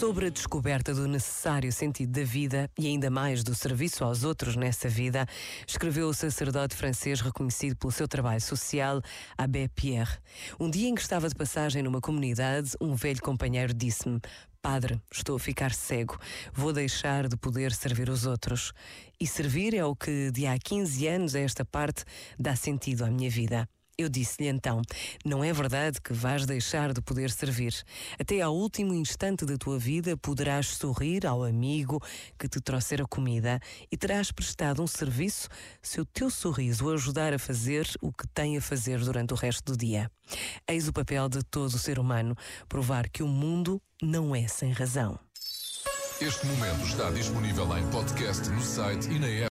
[0.00, 4.56] Sobre a descoberta do necessário sentido da vida e ainda mais do serviço aos outros
[4.56, 5.26] nessa vida,
[5.68, 9.02] escreveu o sacerdote francês reconhecido pelo seu trabalho social,
[9.36, 10.16] Abbé Pierre.
[10.58, 14.22] Um dia em que estava de passagem numa comunidade, um velho companheiro disse-me:
[14.62, 16.18] Padre, estou a ficar cego,
[16.50, 18.72] vou deixar de poder servir os outros.
[19.20, 22.04] E servir é o que, de há 15 anos a esta parte,
[22.38, 23.68] dá sentido à minha vida.
[24.00, 24.80] Eu disse-lhe então:
[25.26, 27.74] Não é verdade que vais deixar de poder servir.
[28.18, 32.02] Até ao último instante da tua vida poderás sorrir ao amigo
[32.38, 33.60] que te trouxer a comida
[33.92, 35.50] e terás prestado um serviço
[35.82, 39.70] se o teu sorriso ajudar a fazer o que tem a fazer durante o resto
[39.70, 40.10] do dia.
[40.66, 42.34] Eis o papel de todo o ser humano:
[42.70, 45.20] provar que o mundo não é sem razão.
[46.22, 49.48] Este momento está disponível em podcast no site e na app.